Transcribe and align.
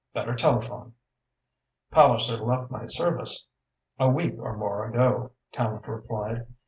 Better 0.15 0.33
telephone." 0.35 0.95
"Palliser 1.91 2.37
left 2.37 2.71
my 2.71 2.87
service 2.87 3.45
a 3.99 4.09
week 4.09 4.33
or 4.39 4.57
more 4.57 4.89
ago," 4.89 5.29
Tallente 5.51 5.89
replied. 5.89 6.47